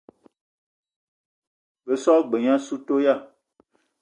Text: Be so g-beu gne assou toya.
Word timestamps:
Be 1.85 1.95
so 2.03 2.13
g-beu 2.25 2.41
gne 2.41 2.51
assou 2.55 2.79
toya. 2.87 3.15